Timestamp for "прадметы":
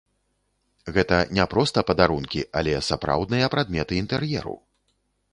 3.57-3.93